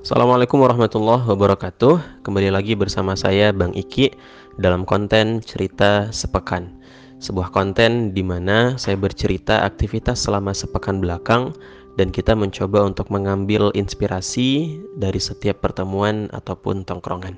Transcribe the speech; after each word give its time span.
Assalamualaikum 0.00 0.64
warahmatullahi 0.64 1.28
wabarakatuh. 1.28 2.24
Kembali 2.24 2.48
lagi 2.48 2.72
bersama 2.72 3.12
saya 3.20 3.52
Bang 3.52 3.76
Iki 3.76 4.16
Dalam 4.56 4.88
konten 4.88 5.44
cerita 5.44 6.08
sepekan. 6.08 6.72
Sebuah 7.20 7.52
konten 7.52 8.16
di 8.16 8.24
mana 8.24 8.80
saya 8.80 8.96
bercerita 8.96 9.60
aktivitas 9.60 10.24
selama 10.24 10.56
sepekan 10.56 11.04
belakang 11.04 11.52
Dan 12.00 12.08
kita 12.16 12.32
mencoba 12.32 12.80
untuk 12.88 13.12
mengambil 13.12 13.68
inspirasi 13.76 14.80
dari 14.96 15.20
setiap 15.20 15.60
pertemuan 15.60 16.32
ataupun 16.32 16.88
tongkrongan 16.88 17.36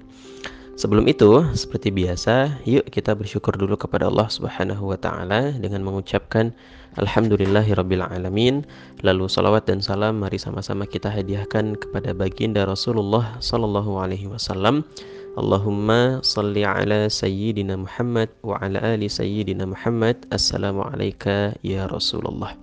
Sebelum 0.72 1.04
itu, 1.04 1.44
seperti 1.52 1.92
biasa, 1.92 2.64
yuk 2.64 2.88
kita 2.88 3.12
bersyukur 3.12 3.52
dulu 3.60 3.76
kepada 3.76 4.08
Allah 4.08 4.24
Subhanahu 4.32 4.88
wa 4.88 4.96
taala 4.96 5.52
dengan 5.52 5.84
mengucapkan 5.84 6.48
alhamdulillahirabbil 6.96 8.00
alamin. 8.00 8.64
Lalu 9.04 9.28
salawat 9.28 9.68
dan 9.68 9.84
salam 9.84 10.24
mari 10.24 10.40
sama-sama 10.40 10.88
kita 10.88 11.12
hadiahkan 11.12 11.76
kepada 11.76 12.16
baginda 12.16 12.64
Rasulullah 12.64 13.36
sallallahu 13.44 14.00
alaihi 14.00 14.32
wasallam. 14.32 14.80
Allahumma 15.36 16.24
salli 16.24 16.64
ala 16.64 17.04
sayyidina 17.04 17.76
Muhammad 17.76 18.32
wa 18.40 18.56
ala 18.64 18.80
ali 18.96 19.12
sayyidina 19.12 19.68
Muhammad. 19.68 20.24
Assalamu 20.32 20.88
ya 21.60 21.84
Rasulullah. 21.92 22.56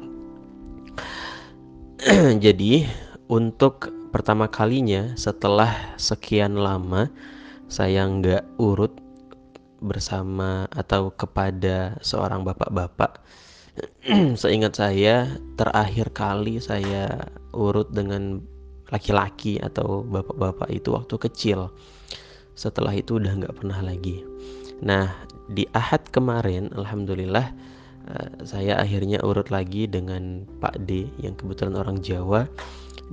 Jadi, 2.45 2.89
untuk 3.29 3.93
pertama 4.09 4.49
kalinya 4.49 5.13
setelah 5.13 5.93
sekian 6.01 6.57
lama 6.57 7.13
saya 7.69 8.09
nggak 8.09 8.57
urut 8.57 8.97
bersama 9.79 10.65
atau 10.73 11.13
kepada 11.13 12.01
seorang 12.01 12.41
bapak-bapak? 12.41 13.21
Seingat 14.41 14.75
saya 14.75 15.39
terakhir 15.55 16.11
kali 16.11 16.57
saya 16.59 17.29
urut 17.53 17.93
dengan 17.93 18.41
laki-laki 18.89 19.61
atau 19.61 20.01
bapak-bapak 20.01 20.67
itu 20.73 20.91
waktu 20.97 21.15
kecil. 21.29 21.59
Setelah 22.57 22.91
itu 22.97 23.21
udah 23.21 23.37
nggak 23.37 23.55
pernah 23.55 23.79
lagi. 23.85 24.25
Nah 24.81 25.13
di 25.47 25.69
ahad 25.77 26.09
kemarin 26.09 26.73
alhamdulillah 26.73 27.53
eh, 28.09 28.29
saya 28.43 28.81
akhirnya 28.81 29.21
urut 29.21 29.53
lagi 29.53 29.85
dengan 29.85 30.43
Pak 30.57 30.89
D 30.89 31.05
yang 31.21 31.37
kebetulan 31.37 31.77
orang 31.77 32.01
Jawa. 32.01 32.49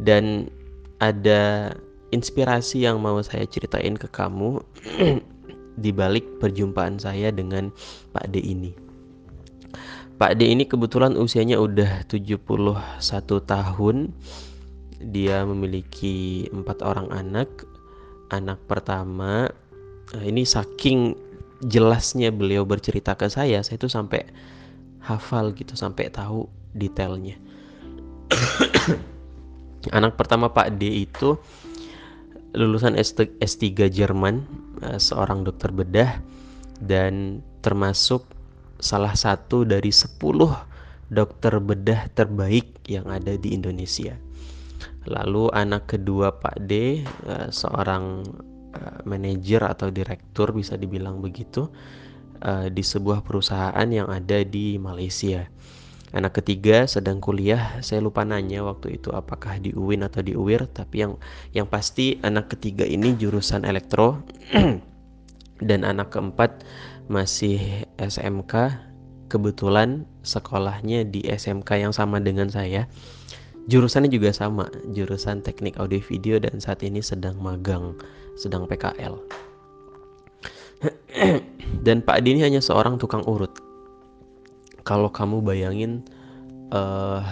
Dan 0.00 0.48
ada 0.97 1.72
inspirasi 2.15 2.87
yang 2.87 3.03
mau 3.03 3.19
saya 3.23 3.47
ceritain 3.49 3.99
ke 3.99 4.07
kamu 4.11 4.62
di 5.83 5.91
balik 5.93 6.25
perjumpaan 6.39 7.01
saya 7.01 7.33
dengan 7.35 7.73
Pak 8.15 8.31
D 8.33 8.41
ini. 8.41 8.73
Pak 10.17 10.41
D 10.41 10.49
ini 10.49 10.65
kebetulan 10.65 11.12
usianya 11.19 11.61
udah 11.61 12.09
71 12.09 12.97
tahun. 13.45 13.97
Dia 15.12 15.45
memiliki 15.45 16.49
empat 16.49 16.81
orang 16.81 17.12
anak. 17.12 17.49
Anak 18.33 18.59
pertama, 18.65 19.47
eh, 20.17 20.25
ini 20.25 20.43
saking 20.43 21.15
jelasnya 21.69 22.33
beliau 22.33 22.65
bercerita 22.67 23.15
ke 23.15 23.29
saya, 23.29 23.62
saya 23.62 23.77
itu 23.79 23.87
sampai 23.93 24.25
hafal 25.05 25.55
gitu, 25.55 25.77
sampai 25.79 26.11
tahu 26.11 26.49
detailnya. 26.75 27.39
anak 29.95 30.19
pertama 30.19 30.51
Pak 30.51 30.75
D 30.81 31.07
itu 31.07 31.39
lulusan 32.57 32.97
S3 32.97 33.93
Jerman, 33.93 34.49
eh, 34.81 34.97
seorang 34.97 35.45
dokter 35.45 35.69
bedah 35.69 36.25
dan 36.81 37.45
termasuk 37.61 38.25
salah 38.81 39.12
satu 39.12 39.69
dari 39.69 39.93
10 39.93 40.65
dokter 41.12 41.61
bedah 41.61 42.09
terbaik 42.17 42.81
yang 42.89 43.07
ada 43.12 43.37
di 43.37 43.53
Indonesia. 43.53 44.17
Lalu 45.07 45.53
anak 45.55 45.95
kedua 45.95 46.34
Pak 46.41 46.57
D, 46.65 47.05
eh, 47.05 47.49
seorang 47.53 48.25
eh, 48.73 48.99
manajer 49.05 49.61
atau 49.62 49.93
direktur 49.93 50.56
bisa 50.56 50.81
dibilang 50.81 51.21
begitu 51.21 51.69
di 52.69 52.84
sebuah 52.84 53.25
perusahaan 53.25 53.89
yang 53.89 54.12
ada 54.12 54.45
di 54.45 54.77
Malaysia. 54.77 55.49
Anak 56.15 56.39
ketiga 56.39 56.87
sedang 56.87 57.19
kuliah, 57.19 57.83
saya 57.83 57.99
lupa 57.99 58.22
nanya 58.22 58.62
waktu 58.62 58.94
itu 58.94 59.11
apakah 59.11 59.59
di 59.59 59.75
UIN 59.75 60.06
atau 60.06 60.22
di 60.22 60.39
UIR, 60.39 60.71
tapi 60.71 61.03
yang 61.03 61.19
yang 61.50 61.67
pasti 61.67 62.22
anak 62.22 62.55
ketiga 62.55 62.87
ini 62.87 63.19
jurusan 63.19 63.67
elektro 63.67 64.22
dan 65.69 65.81
anak 65.83 66.15
keempat 66.15 66.62
masih 67.11 67.83
SMK. 67.99 68.87
Kebetulan 69.27 70.06
sekolahnya 70.22 71.03
di 71.03 71.27
SMK 71.27 71.83
yang 71.83 71.91
sama 71.91 72.22
dengan 72.22 72.47
saya. 72.47 72.87
Jurusannya 73.66 74.06
juga 74.06 74.31
sama, 74.31 74.71
jurusan 74.95 75.43
Teknik 75.43 75.83
Audio 75.83 75.99
Video 75.99 76.39
dan 76.39 76.62
saat 76.62 76.87
ini 76.87 77.03
sedang 77.03 77.34
magang, 77.43 77.99
sedang 78.39 78.71
PKL. 78.71 79.19
dan 81.87 82.06
Pak 82.06 82.22
Adi 82.22 82.39
ini 82.39 82.47
hanya 82.47 82.62
seorang 82.62 83.03
tukang 83.03 83.27
urut 83.27 83.66
kalau 84.86 85.10
kamu 85.10 85.42
bayangin 85.42 86.06
uh, 86.70 87.26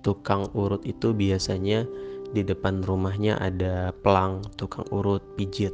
tukang 0.00 0.48
urut 0.56 0.80
itu 0.88 1.12
biasanya 1.12 1.84
di 2.32 2.40
depan 2.40 2.80
rumahnya 2.80 3.36
ada 3.36 3.92
pelang 4.00 4.40
tukang 4.56 4.88
urut 4.88 5.20
pijit. 5.36 5.70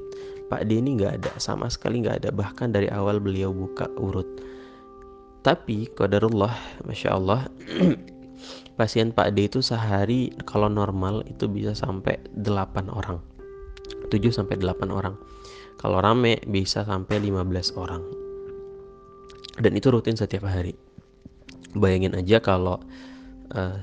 Pak 0.50 0.66
D 0.66 0.82
ini 0.82 0.98
nggak 0.98 1.22
ada 1.22 1.32
sama 1.38 1.70
sekali 1.70 2.02
nggak 2.02 2.26
ada. 2.26 2.30
Bahkan 2.34 2.74
dari 2.74 2.90
awal 2.90 3.22
beliau 3.22 3.54
buka 3.54 3.86
urut. 4.02 4.26
Tapi 5.46 5.88
qadarullah 5.94 6.52
masya 6.84 7.16
Allah 7.16 7.46
pasien 8.76 9.14
Pak 9.14 9.30
D 9.38 9.46
itu 9.46 9.62
sehari 9.62 10.34
kalau 10.42 10.66
normal 10.66 11.22
itu 11.30 11.46
bisa 11.46 11.72
sampai 11.72 12.18
8 12.34 12.90
orang. 12.90 13.22
7 14.10 14.18
sampai 14.34 14.58
8 14.58 14.90
orang. 14.90 15.14
Kalau 15.78 16.02
rame 16.02 16.42
bisa 16.50 16.82
sampai 16.82 17.22
15 17.22 17.78
orang 17.78 18.19
dan 19.60 19.76
itu 19.76 19.92
rutin 19.92 20.16
setiap 20.16 20.48
hari. 20.48 20.74
Bayangin 21.76 22.18
aja 22.18 22.42
kalau 22.42 22.82
uh, 23.54 23.76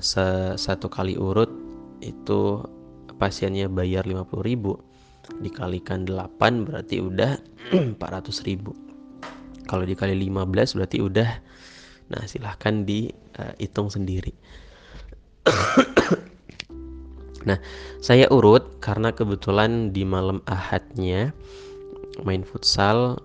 satu 0.58 0.90
kali 0.92 1.16
urut 1.16 1.48
itu 2.04 2.62
pasiennya 3.16 3.66
bayar 3.66 4.06
50.000 4.06 5.42
dikalikan 5.42 6.06
8 6.06 6.66
berarti 6.66 6.96
udah 7.02 7.36
400.000 8.00 9.68
kalau 9.68 9.84
dikali 9.84 10.14
15 10.16 10.76
berarti 10.76 10.98
udah 11.04 11.30
nah 12.08 12.24
silahkan 12.24 12.88
dihitung 12.88 13.88
uh, 13.88 13.92
sendiri. 13.92 14.32
Nah 17.46 17.56
saya 18.04 18.28
urut 18.28 18.76
karena 18.84 19.08
kebetulan 19.08 19.88
di 19.96 20.04
malam 20.04 20.44
ahadnya 20.44 21.32
main 22.20 22.44
futsal 22.44 23.16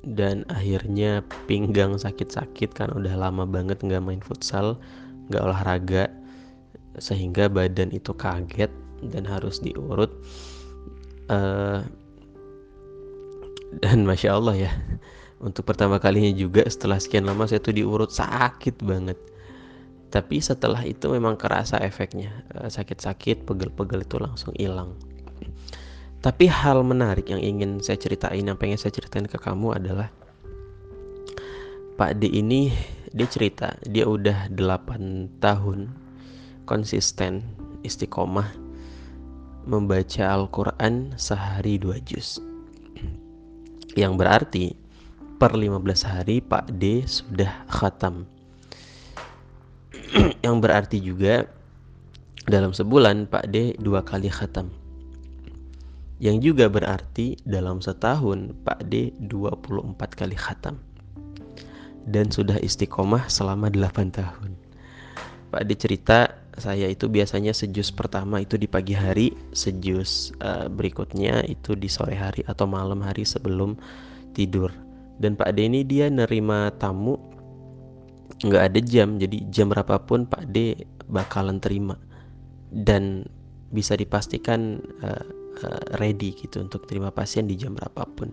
dan 0.00 0.48
akhirnya 0.48 1.20
pinggang 1.44 2.00
sakit-sakit 2.00 2.72
kan 2.72 2.88
udah 2.96 3.12
lama 3.20 3.44
banget 3.44 3.84
nggak 3.84 4.00
main 4.00 4.22
futsal 4.24 4.80
nggak 5.28 5.44
olahraga 5.44 6.08
sehingga 6.96 7.52
badan 7.52 7.92
itu 7.92 8.16
kaget 8.16 8.72
dan 9.12 9.24
harus 9.28 9.60
diurut. 9.60 10.10
Uh, 11.30 11.86
dan 13.78 14.02
masya 14.02 14.34
Allah 14.34 14.66
ya 14.66 14.72
untuk 15.38 15.62
pertama 15.62 16.02
kalinya 16.02 16.34
juga 16.34 16.66
setelah 16.66 16.98
sekian 16.98 17.24
lama 17.24 17.46
saya 17.46 17.62
tuh 17.62 17.76
diurut 17.76 18.10
sakit 18.10 18.82
banget. 18.82 19.16
Tapi 20.10 20.42
setelah 20.42 20.82
itu 20.82 21.06
memang 21.06 21.38
kerasa 21.38 21.78
efeknya 21.78 22.42
eh, 22.58 22.66
sakit-sakit 22.66 23.46
pegel-pegel 23.46 24.02
itu 24.02 24.18
langsung 24.18 24.50
hilang 24.58 24.98
tapi 26.20 26.52
hal 26.52 26.84
menarik 26.84 27.32
yang 27.32 27.40
ingin 27.40 27.80
saya 27.80 27.96
ceritain, 27.96 28.44
yang 28.44 28.60
pengen 28.60 28.76
saya 28.76 28.92
ceritain 28.92 29.24
ke 29.24 29.40
kamu 29.40 29.80
adalah 29.80 30.12
Pak 31.96 32.20
D 32.20 32.28
ini 32.28 32.72
dia 33.16 33.24
cerita 33.24 33.72
dia 33.88 34.04
udah 34.04 34.52
8 34.52 35.40
tahun 35.40 35.88
konsisten 36.68 37.40
istiqomah 37.80 38.52
membaca 39.64 40.24
Al-Quran 40.28 41.16
sehari 41.16 41.80
dua 41.80 41.96
juz. 42.04 42.36
Yang 43.96 44.12
berarti 44.20 44.64
per 45.40 45.56
15 45.56 46.04
hari 46.04 46.44
Pak 46.44 46.68
D 46.76 47.04
sudah 47.08 47.64
khatam. 47.72 48.28
Yang 50.44 50.56
berarti 50.60 50.98
juga 51.00 51.48
dalam 52.44 52.76
sebulan 52.76 53.24
Pak 53.28 53.48
D 53.48 53.72
dua 53.80 54.04
kali 54.04 54.28
khatam 54.28 54.79
yang 56.20 56.36
juga 56.44 56.68
berarti 56.68 57.40
dalam 57.48 57.80
setahun 57.80 58.52
Pak 58.60 58.92
D 58.92 59.16
24 59.24 59.96
kali 59.96 60.36
khatam 60.36 60.76
dan 62.04 62.28
sudah 62.28 62.60
istiqomah 62.60 63.32
selama 63.32 63.72
8 63.72 64.12
tahun. 64.12 64.52
Pak 65.48 65.64
D 65.64 65.70
cerita 65.80 66.28
saya 66.60 66.92
itu 66.92 67.08
biasanya 67.08 67.56
sejus 67.56 67.88
pertama 67.88 68.44
itu 68.44 68.60
di 68.60 68.68
pagi 68.68 68.92
hari, 68.92 69.32
sejus 69.56 70.36
uh, 70.44 70.68
berikutnya 70.68 71.40
itu 71.48 71.72
di 71.72 71.88
sore 71.88 72.12
hari 72.12 72.44
atau 72.44 72.68
malam 72.68 73.00
hari 73.00 73.24
sebelum 73.24 73.80
tidur. 74.36 74.68
Dan 75.16 75.40
Pak 75.40 75.56
D 75.56 75.72
ini 75.72 75.88
dia 75.88 76.12
nerima 76.12 76.68
tamu 76.76 77.16
nggak 78.44 78.62
ada 78.72 78.80
jam, 78.84 79.16
jadi 79.16 79.40
jam 79.48 79.72
berapapun 79.72 80.28
Pak 80.28 80.52
D 80.52 80.84
bakalan 81.08 81.56
terima. 81.64 81.96
Dan 82.70 83.24
bisa 83.72 83.96
dipastikan 83.96 84.84
uh, 85.00 85.39
uh, 85.64 85.80
ready 86.00 86.32
gitu 86.34 86.64
untuk 86.64 86.86
terima 86.88 87.10
pasien 87.12 87.46
di 87.46 87.56
jam 87.56 87.74
berapapun. 87.76 88.32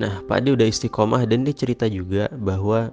nah, 0.00 0.22
Pak 0.24 0.36
Ade 0.42 0.54
udah 0.54 0.68
istiqomah 0.68 1.26
dan 1.26 1.44
dia 1.44 1.54
cerita 1.56 1.88
juga 1.90 2.28
bahwa 2.38 2.92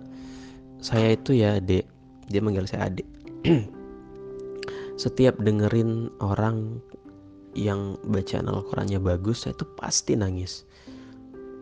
saya 0.81 1.17
itu 1.17 1.37
ya, 1.37 1.57
Dek, 1.61 1.85
dia 2.29 2.41
manggil 2.41 2.65
saya 2.69 2.89
Adik. 2.89 3.07
Setiap 5.01 5.35
dengerin 5.43 6.07
orang 6.23 6.79
yang 7.55 7.95
bacaan 8.07 8.47
Al-Qur'annya 8.51 8.99
bagus, 8.99 9.43
saya 9.47 9.55
tuh 9.55 9.67
pasti 9.79 10.15
nangis. 10.15 10.67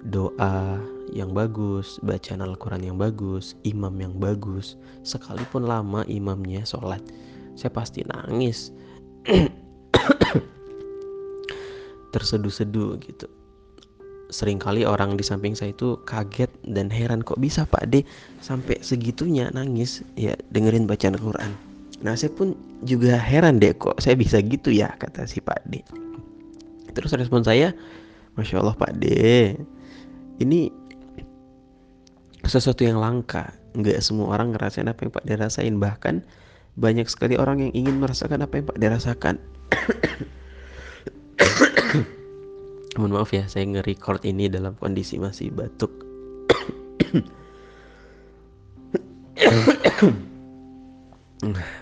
Doa 0.04 0.75
yang 1.12 1.31
bagus, 1.31 2.02
bacaan 2.04 2.44
Al-Quran 2.44 2.94
yang 2.94 2.98
bagus, 2.98 3.56
imam 3.64 3.94
yang 4.00 4.16
bagus, 4.18 4.75
sekalipun 5.06 5.68
lama 5.68 6.04
imamnya 6.10 6.66
sholat, 6.66 7.00
saya 7.57 7.71
pasti 7.73 8.05
nangis. 8.05 8.73
Terseduh-seduh 12.13 13.00
gitu. 13.01 13.27
Seringkali 14.33 14.81
orang 14.85 15.13
di 15.13 15.21
samping 15.21 15.53
saya 15.53 15.73
itu 15.73 15.97
kaget 16.09 16.50
dan 16.65 16.89
heran 16.89 17.21
kok 17.21 17.38
bisa 17.38 17.69
Pak 17.69 17.94
D 17.94 18.01
sampai 18.41 18.81
segitunya 18.81 19.53
nangis 19.53 20.01
ya 20.17 20.33
dengerin 20.50 20.89
bacaan 20.89 21.13
Al-Quran. 21.17 21.53
Nah 22.01 22.17
saya 22.17 22.33
pun 22.33 22.57
juga 22.81 23.15
heran 23.15 23.61
deh 23.61 23.77
kok 23.77 24.01
saya 24.01 24.17
bisa 24.17 24.41
gitu 24.41 24.73
ya 24.73 24.89
kata 24.97 25.29
si 25.29 25.38
Pak 25.38 25.61
D. 25.69 25.85
Terus 26.94 27.13
respon 27.17 27.41
saya, 27.45 27.73
Masya 28.38 28.61
Allah 28.61 28.77
Pak 28.77 29.01
D, 29.01 29.05
ini 30.41 30.69
sesuatu 32.45 32.85
yang 32.85 33.00
langka 33.00 33.53
nggak 33.73 33.97
semua 34.03 34.38
orang 34.38 34.53
ngerasain 34.53 34.85
apa 34.85 35.07
yang 35.07 35.11
Pak 35.13 35.25
dirasain 35.25 35.75
bahkan 35.81 36.21
banyak 36.74 37.06
sekali 37.06 37.38
orang 37.38 37.70
yang 37.70 37.74
ingin 37.74 38.02
merasakan 38.02 38.42
apa 38.42 38.58
yang 38.58 38.66
Pak 38.66 38.81
dirasakan. 38.81 39.38
Mohon 42.98 43.14
maaf 43.18 43.34
ya 43.34 43.50
saya 43.50 43.66
nge-record 43.66 44.25
ini 44.25 44.50
dalam 44.50 44.75
kondisi 44.78 45.18
masih 45.22 45.52
batuk. 45.54 45.92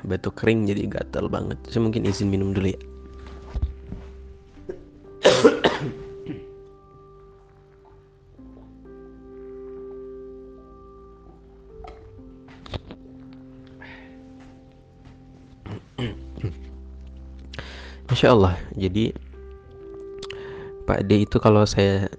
Batuk 0.09 0.33
kering 0.35 0.67
jadi 0.67 0.87
gatal 0.89 1.29
banget. 1.29 1.57
Saya 1.69 1.81
mungkin 1.85 2.05
izin 2.07 2.29
minum 2.31 2.51
dulu 2.51 2.67
ya 2.73 2.79
Masya 18.11 18.27
Allah 18.35 18.59
jadi 18.75 19.15
Pak 20.83 21.07
D 21.07 21.23
itu 21.23 21.39
kalau 21.39 21.63
saya 21.63 22.11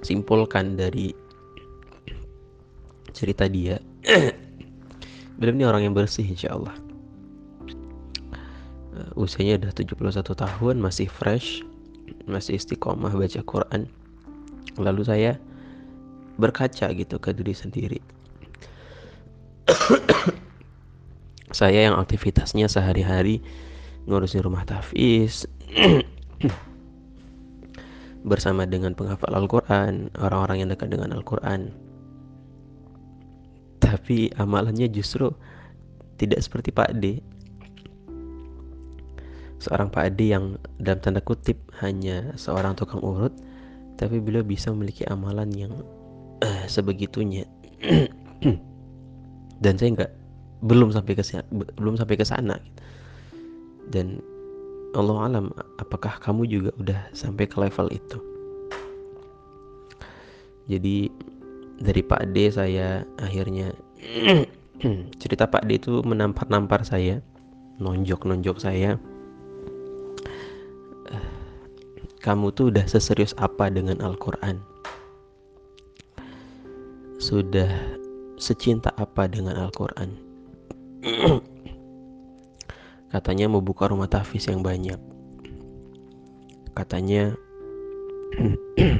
simpulkan 0.00 0.74
dari 0.74 1.12
cerita 3.12 3.44
dia 3.44 3.76
beliau 5.36 5.54
ini 5.54 5.64
orang 5.68 5.84
yang 5.84 5.94
bersih 5.94 6.24
insya 6.24 6.56
Allah 6.56 6.72
uh, 8.96 9.20
usianya 9.20 9.68
udah 9.68 9.72
71 9.76 10.24
tahun 10.24 10.76
masih 10.80 11.12
fresh 11.12 11.68
masih 12.28 12.60
istiqomah 12.60 13.12
baca 13.12 13.40
Quran. 13.42 13.88
Lalu 14.78 15.02
saya 15.02 15.32
berkaca 16.38 16.92
gitu 16.94 17.16
ke 17.18 17.34
diri 17.34 17.54
sendiri. 17.56 18.00
Saya 21.58 21.90
yang 21.90 21.96
aktivitasnya 21.96 22.68
sehari-hari 22.68 23.40
ngurusin 24.08 24.40
rumah 24.40 24.64
tafis 24.64 25.44
bersama 28.30 28.64
dengan 28.64 28.96
penghafal 28.96 29.36
Al-Quran 29.36 30.08
orang-orang 30.16 30.64
yang 30.64 30.68
dekat 30.72 30.88
dengan 30.88 31.12
Al-Quran. 31.12 31.70
Tapi 33.78 34.32
amalannya 34.40 34.88
justru 34.88 35.28
tidak 36.16 36.40
seperti 36.40 36.72
Pak 36.72 36.96
D 36.98 37.20
seorang 39.58 39.92
Pak 39.92 40.16
D 40.16 40.32
yang 40.32 40.56
dalam 40.80 40.98
tanda 41.04 41.20
kutip 41.20 41.58
hanya 41.82 42.32
seorang 42.38 42.78
tukang 42.78 43.02
urut 43.02 43.34
tapi 43.98 44.22
beliau 44.22 44.46
bisa 44.46 44.70
memiliki 44.70 45.02
amalan 45.10 45.50
yang 45.50 45.74
uh, 46.46 46.64
sebegitunya. 46.70 47.44
Dan 49.62 49.74
saya 49.74 49.90
nggak 49.90 50.12
belum 50.62 50.94
sampai 50.94 51.18
ke 51.18 51.22
belum 51.50 51.98
sampai 51.98 52.14
ke 52.14 52.22
sana. 52.22 52.56
gitu 52.62 52.78
dan 53.88 54.20
Allah 54.96 55.28
alam 55.28 55.46
apakah 55.76 56.16
kamu 56.20 56.48
juga 56.48 56.70
udah 56.80 57.00
sampai 57.12 57.44
ke 57.44 57.56
level 57.60 57.92
itu? 57.92 58.18
Jadi 60.68 61.08
dari 61.80 62.02
Pak 62.04 62.32
D 62.32 62.52
saya 62.52 63.04
akhirnya 63.20 63.72
cerita 65.22 65.48
Pak 65.48 65.68
D 65.68 65.80
itu 65.80 66.00
menampar-nampar 66.04 66.84
saya 66.84 67.20
nonjok-nonjok 67.80 68.58
saya. 68.60 68.96
Kamu 72.18 72.50
tuh 72.52 72.74
udah 72.74 72.84
seserius 72.84 73.32
apa 73.38 73.70
dengan 73.70 74.02
Al-Quran? 74.02 74.60
Sudah 77.22 77.98
secinta 78.38 78.94
apa 78.94 79.26
dengan 79.26 79.58
Al-Quran 79.58 80.14
Katanya 83.08 83.48
mau 83.48 83.64
buka 83.64 83.88
rumah 83.88 84.04
tafis 84.04 84.52
yang 84.52 84.60
banyak. 84.60 85.00
Katanya 86.76 87.32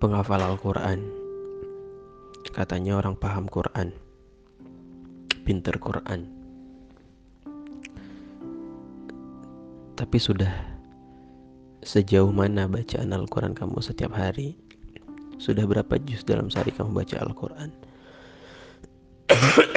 penghafal 0.00 0.38
Al-Quran. 0.38 1.02
Katanya 2.54 3.02
orang 3.02 3.18
paham 3.18 3.50
Quran. 3.50 3.90
Pinter 5.42 5.74
Quran. 5.82 6.30
Tapi 9.98 10.18
sudah 10.22 10.52
sejauh 11.82 12.30
mana 12.30 12.70
bacaan 12.70 13.10
Al-Quran 13.10 13.58
kamu 13.58 13.82
setiap 13.82 14.14
hari? 14.14 14.54
Sudah 15.42 15.66
berapa 15.66 15.98
juz 15.98 16.22
dalam 16.22 16.46
sehari 16.46 16.70
kamu 16.70 16.94
baca 16.94 17.16
Al-Quran? 17.26 17.70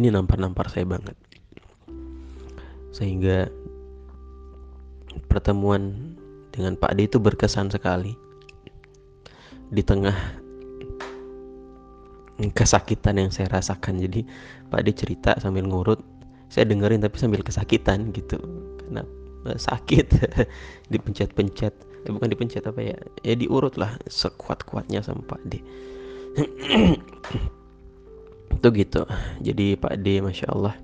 Ini 0.00 0.08
nampar-nampar 0.08 0.72
saya 0.72 0.88
banget. 0.88 1.12
Sehingga 2.88 3.52
pertemuan 5.28 6.16
dengan 6.56 6.72
Pak 6.80 6.96
D 6.96 7.04
itu 7.04 7.20
berkesan 7.20 7.68
sekali. 7.68 8.16
Di 9.68 9.84
tengah 9.84 10.16
kesakitan 12.56 13.20
yang 13.20 13.28
saya 13.28 13.52
rasakan. 13.52 14.00
Jadi 14.00 14.24
Pak 14.72 14.88
D 14.88 14.96
cerita 14.96 15.36
sambil 15.36 15.68
ngurut. 15.68 16.00
Saya 16.48 16.64
dengerin 16.64 17.04
tapi 17.04 17.20
sambil 17.20 17.44
kesakitan 17.44 18.08
gitu. 18.16 18.40
Karena 18.80 19.04
eh, 19.52 19.58
sakit. 19.60 20.06
Dipencet-pencet. 20.96 21.76
Eh, 22.08 22.10
bukan 22.16 22.32
dipencet 22.32 22.64
apa 22.64 22.80
ya? 22.80 22.96
Ya 23.20 23.36
diurut 23.36 23.76
lah 23.76 24.00
sekuat-kuatnya 24.08 25.04
sama 25.04 25.20
Pak 25.28 25.44
D 25.44 25.60
itu 28.50 28.68
gitu. 28.74 29.06
Jadi 29.40 29.78
Pak 29.78 29.94
D 30.02 30.20
Masya 30.20 30.48
Allah. 30.52 30.76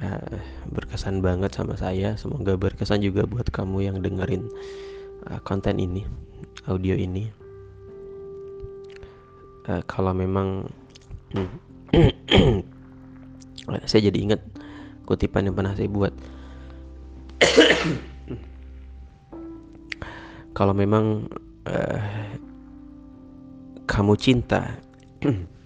Uh, 0.00 0.40
berkesan 0.72 1.20
banget 1.20 1.52
sama 1.52 1.76
saya. 1.76 2.16
Semoga 2.16 2.56
berkesan 2.56 3.04
juga 3.04 3.28
buat 3.28 3.52
kamu 3.52 3.84
yang 3.84 3.96
dengerin 4.00 4.48
uh, 5.28 5.40
konten 5.44 5.76
ini 5.76 6.08
audio 6.64 6.96
ini. 6.96 7.28
Uh, 9.68 9.84
kalau 9.84 10.16
memang 10.16 10.72
saya 13.90 14.00
jadi 14.08 14.18
ingat 14.18 14.40
kutipan 15.04 15.46
yang 15.46 15.56
pernah 15.56 15.76
saya 15.76 15.92
buat. 15.92 16.12
Kalau 20.56 20.76
memang 20.76 21.28
uh, 21.68 22.00
kamu 23.84 24.16
cinta 24.16 24.80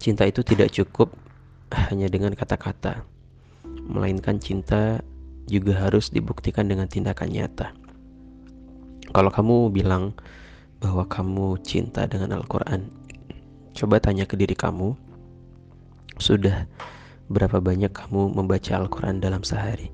Cinta 0.00 0.24
itu 0.24 0.40
tidak 0.40 0.72
cukup 0.72 1.12
hanya 1.76 2.08
dengan 2.08 2.32
kata-kata, 2.32 3.04
melainkan 3.84 4.40
cinta 4.40 5.04
juga 5.44 5.76
harus 5.76 6.08
dibuktikan 6.08 6.64
dengan 6.64 6.88
tindakan 6.88 7.28
nyata. 7.28 7.76
Kalau 9.12 9.28
kamu 9.28 9.68
bilang 9.68 10.16
bahwa 10.80 11.04
kamu 11.04 11.60
cinta 11.60 12.08
dengan 12.08 12.40
Al-Quran, 12.40 12.88
coba 13.76 14.00
tanya 14.00 14.24
ke 14.24 14.40
diri 14.40 14.56
kamu, 14.56 14.96
sudah 16.16 16.64
berapa 17.28 17.60
banyak 17.60 17.92
kamu 17.92 18.32
membaca 18.32 18.80
Al-Quran 18.80 19.20
dalam 19.20 19.44
sehari? 19.44 19.92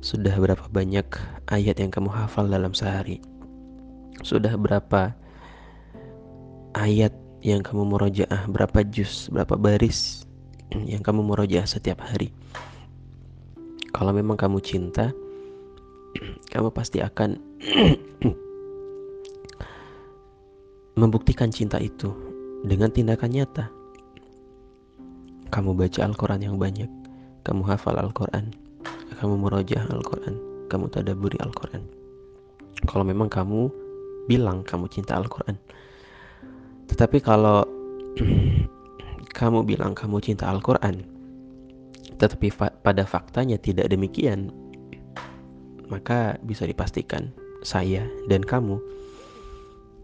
Sudah 0.00 0.40
berapa 0.40 0.64
banyak 0.72 1.04
ayat 1.52 1.76
yang 1.84 1.92
kamu 1.92 2.08
hafal 2.08 2.48
dalam 2.48 2.72
sehari? 2.72 3.20
Sudah 4.24 4.56
berapa 4.56 5.12
ayat 6.76 7.23
yang 7.44 7.60
kamu 7.60 7.84
murojaah, 7.84 8.48
berapa 8.48 8.80
juz, 8.88 9.28
berapa 9.28 9.60
baris 9.60 10.24
yang 10.72 11.04
kamu 11.04 11.20
murojaah 11.20 11.68
setiap 11.68 12.00
hari. 12.00 12.32
Kalau 13.92 14.16
memang 14.16 14.40
kamu 14.40 14.64
cinta, 14.64 15.12
kamu 16.56 16.72
pasti 16.72 17.04
akan 17.04 17.36
membuktikan 21.00 21.52
cinta 21.52 21.76
itu 21.76 22.08
dengan 22.64 22.88
tindakan 22.88 23.28
nyata. 23.28 23.68
Kamu 25.52 25.76
baca 25.76 26.00
Al-Quran 26.00 26.40
yang 26.40 26.56
banyak, 26.56 26.88
kamu 27.44 27.60
hafal 27.68 28.00
Al-Quran, 28.00 28.56
kamu 29.20 29.34
murojaah 29.36 29.84
Al-Quran, 29.92 30.34
kamu 30.72 30.88
tadaburi 30.88 31.36
Al-Quran. 31.44 31.84
Kalau 32.88 33.04
memang 33.04 33.28
kamu 33.28 33.68
bilang 34.32 34.64
kamu 34.64 34.88
cinta 34.88 35.20
Al-Quran, 35.20 35.60
tetapi 36.90 37.18
kalau 37.20 37.64
kamu 39.38 39.66
bilang 39.66 39.92
kamu 39.96 40.20
cinta 40.22 40.46
Al-Quran, 40.48 41.02
tetapi 42.20 42.48
fa 42.52 42.70
pada 42.70 43.02
faktanya 43.02 43.58
tidak 43.58 43.90
demikian, 43.90 44.54
maka 45.90 46.38
bisa 46.44 46.64
dipastikan 46.64 47.34
saya 47.64 48.06
dan 48.30 48.44
kamu 48.44 48.78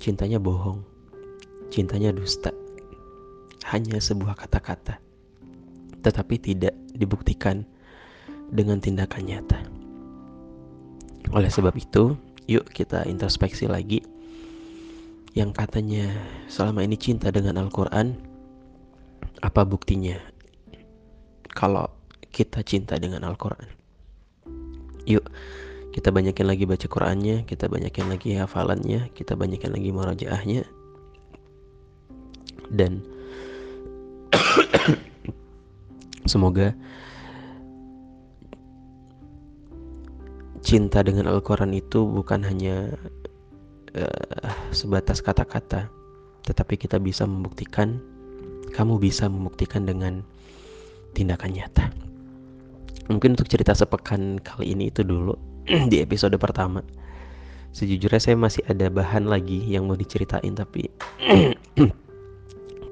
cintanya 0.01 0.41
bohong, 0.41 0.81
cintanya 1.69 2.11
dusta, 2.11 2.51
hanya 3.69 4.01
sebuah 4.01 4.35
kata-kata, 4.35 4.99
tetapi 6.01 6.35
tidak 6.41 6.75
dibuktikan 6.97 7.63
dengan 8.51 8.83
tindakan 8.83 9.23
nyata. 9.29 9.61
Oleh 11.31 11.47
sebab 11.47 11.77
itu, 11.79 12.19
yuk 12.51 12.67
kita 12.75 13.07
introspeksi 13.07 13.71
lagi 13.71 14.03
yang 15.35 15.55
katanya 15.55 16.11
selama 16.51 16.83
ini 16.83 16.99
cinta 16.99 17.31
dengan 17.31 17.63
Al-Quran 17.63 18.19
apa 19.41 19.63
buktinya 19.63 20.19
kalau 21.55 21.87
kita 22.31 22.63
cinta 22.63 22.99
dengan 22.99 23.27
Al-Quran? 23.27 23.67
Yuk 25.07 25.27
kita 25.91 26.15
banyakin 26.15 26.47
lagi 26.47 26.71
baca 26.71 26.87
Qurannya 26.87 27.43
kita 27.51 27.67
banyakin 27.67 28.07
lagi 28.07 28.39
hafalannya 28.39 29.11
kita 29.15 29.35
banyakin 29.35 29.75
lagi 29.75 29.91
murajaahnya. 29.91 30.63
Dan 32.71 33.03
semoga 36.31 36.71
cinta 40.63 41.03
dengan 41.03 41.27
Al-Quran 41.27 41.75
itu 41.75 42.07
bukan 42.07 42.47
hanya 42.47 42.95
uh, 43.99 44.55
sebatas 44.73 45.21
kata-kata, 45.21 45.91
tetapi 46.47 46.75
kita 46.81 46.99
bisa 46.99 47.27
membuktikan, 47.27 48.01
kamu 48.73 48.99
bisa 49.03 49.27
membuktikan 49.27 49.85
dengan 49.85 50.23
tindakan 51.13 51.55
nyata. 51.55 51.91
Mungkin 53.11 53.35
untuk 53.35 53.51
cerita 53.51 53.75
sepekan 53.75 54.39
kali 54.39 54.75
ini 54.75 54.95
itu 54.95 55.03
dulu 55.03 55.35
di 55.91 55.99
episode 55.99 56.35
pertama. 56.39 56.83
Sejujurnya 57.71 58.19
saya 58.19 58.35
masih 58.39 58.67
ada 58.67 58.91
bahan 58.91 59.31
lagi 59.31 59.63
yang 59.67 59.87
mau 59.87 59.95
diceritain 59.95 60.55
tapi 60.55 60.91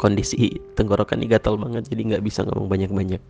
kondisi 0.03 0.63
tenggorokan 0.79 1.19
ini 1.19 1.35
gatal 1.35 1.59
banget 1.59 1.91
jadi 1.91 2.15
nggak 2.15 2.25
bisa 2.27 2.47
ngomong 2.47 2.71
banyak-banyak. 2.71 3.23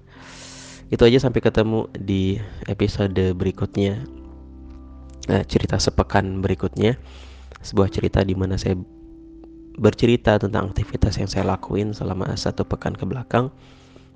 Itu 0.89 1.05
aja 1.05 1.21
sampai 1.21 1.45
ketemu 1.45 1.89
di 1.93 2.41
episode 2.69 3.37
berikutnya. 3.37 4.01
Nah, 5.29 5.45
cerita 5.45 5.77
sepekan 5.77 6.41
berikutnya 6.41 6.97
sebuah 7.63 7.91
cerita 7.91 8.23
di 8.23 8.35
mana 8.39 8.55
saya 8.55 8.79
bercerita 9.79 10.37
tentang 10.43 10.75
aktivitas 10.75 11.17
yang 11.23 11.31
saya 11.31 11.47
lakuin 11.47 11.95
selama 11.95 12.35
satu 12.35 12.67
pekan 12.67 12.99
ke 12.99 13.07
belakang 13.07 13.49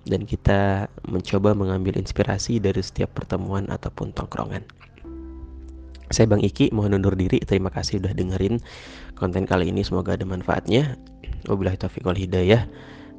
dan 0.02 0.26
kita 0.26 0.90
mencoba 1.06 1.54
mengambil 1.54 1.94
inspirasi 1.94 2.58
dari 2.58 2.82
setiap 2.82 3.14
pertemuan 3.14 3.70
ataupun 3.70 4.10
tongkrongan. 4.10 4.66
Saya 6.12 6.28
Bang 6.28 6.44
Iki 6.44 6.74
mohon 6.76 6.92
undur 6.92 7.16
diri. 7.16 7.40
Terima 7.40 7.72
kasih 7.72 8.02
udah 8.02 8.12
dengerin 8.12 8.60
konten 9.16 9.48
kali 9.48 9.72
ini. 9.72 9.80
Semoga 9.80 10.12
ada 10.12 10.28
manfaatnya. 10.28 11.00
Wabillahi 11.48 11.80
taufiq 11.80 12.04
wal 12.04 12.18
hidayah. 12.18 12.68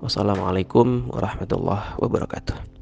Wassalamualaikum 0.03 1.09
warahmatullahi 1.09 1.97
wabarakatuh. 1.97 2.72